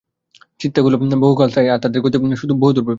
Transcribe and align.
চিন্তাগুলিই 0.59 0.99
বহুকালস্থায়ী, 1.19 1.67
আর 1.69 1.79
তাদের 1.79 1.99
গতিও 2.01 2.19
বহুদূরব্যাপী। 2.53 2.89